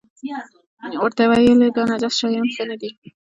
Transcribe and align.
ورته 1.01 1.23
ویې 1.29 1.39
ویل 1.39 1.59
داسې 1.75 1.85
نجس 1.89 2.13
شیان 2.19 2.47
ښه 2.55 2.63
نه 2.69 2.75
دي. 2.81 2.89